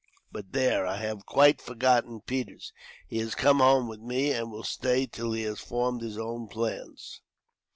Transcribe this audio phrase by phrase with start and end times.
[0.31, 2.73] "But there, I have quite forgotten Peters.
[3.07, 6.47] He has come home with me, and will stay till he has formed his own
[6.47, 7.21] plans."